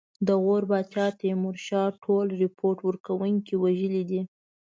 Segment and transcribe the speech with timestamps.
[0.27, 1.55] د غور پاچا د تیمور
[2.03, 4.21] ټول رپوټ ورکوونکي وژلي دي.